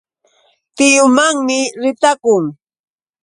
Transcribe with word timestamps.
Tiyunmanmi 0.75 1.59
ritakun. 1.81 2.45